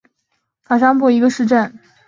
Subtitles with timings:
[0.63, 1.95] 卡尚布是巴西米纳斯吉拉斯州的一个市镇。